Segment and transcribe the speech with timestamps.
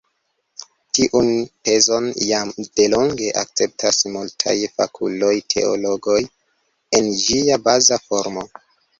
[0.97, 1.27] Tiun
[1.67, 6.17] tezon jam delonge akceptas multaj fakuloj-teologoj
[7.01, 8.47] en ĝia baza formo.